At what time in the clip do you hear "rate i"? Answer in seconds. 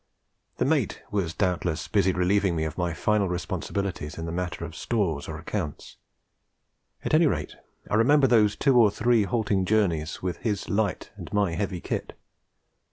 7.27-7.93